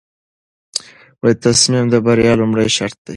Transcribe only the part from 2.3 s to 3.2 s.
لومړی شرط دی.